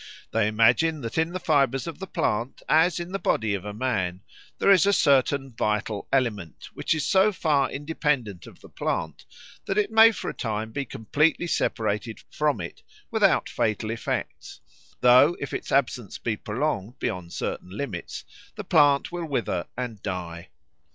[0.31, 3.71] They imagine that in the fibres of the plant, as in the body of a
[3.71, 4.21] man,
[4.57, 9.25] there is a certain vital element, which is so far independent of the plant
[9.65, 14.59] that it may for a time be completely separated from it without fatal effects,
[15.01, 18.23] though if its absence be prolonged beyond certain limits
[18.55, 20.49] the plant will wither and die.